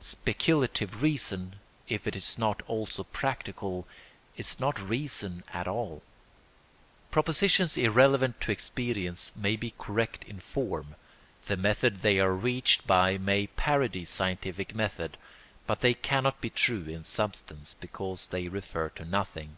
[0.00, 1.56] Speculative reason,
[1.88, 3.88] if it is not also practical,
[4.36, 6.02] is not reason at all.
[7.10, 10.94] Propositions irrelevant to experience may be correct in form,
[11.46, 15.16] the method they are reached by may parody scientific method,
[15.66, 19.56] but they cannot be true in substance, because they refer to nothing.